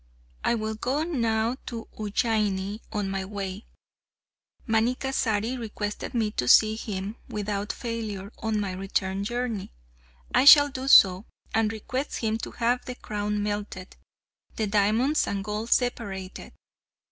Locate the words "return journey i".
8.71-10.45